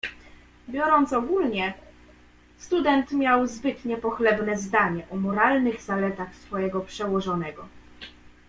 "Biorąc 0.69 1.13
ogólnie, 1.13 1.73
student 2.57 3.11
miał 3.11 3.47
zbyt 3.47 3.85
niepochlebne 3.85 4.57
zdanie 4.57 5.07
o 5.11 5.15
moralnych 5.15 5.81
zaletach 5.81 6.35
swego 6.35 6.81
przełożonego." 6.81 7.67